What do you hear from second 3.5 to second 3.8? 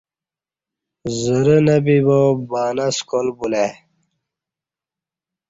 ای